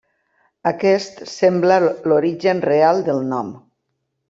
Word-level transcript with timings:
Aquest 0.71 1.21
sembla 1.33 1.77
l'origen 1.91 2.65
real 2.71 3.05
del 3.11 3.23
nom. 3.37 3.55